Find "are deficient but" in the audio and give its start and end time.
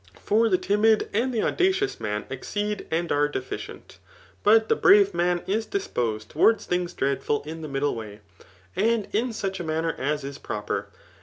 3.11-4.67